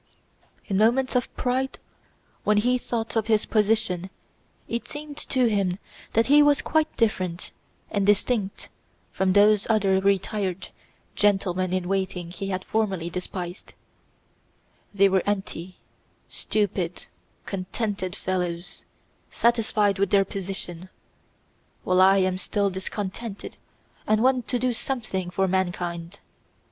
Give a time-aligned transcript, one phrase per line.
[0.65, 1.77] In moments of pride,
[2.43, 4.09] when he thought of his position
[4.67, 5.77] it seemed to him
[6.13, 7.51] that he was quite different
[7.91, 8.69] and distinct
[9.11, 10.69] from those other retired
[11.15, 13.75] gentlemen in waiting he had formerly despised:
[14.91, 15.75] they were empty,
[16.27, 17.05] stupid,
[17.45, 18.85] contented fellows,
[19.29, 20.89] satisfied with their position,
[21.83, 23.55] "while I am still discontented
[24.07, 26.17] and want to do something for mankind.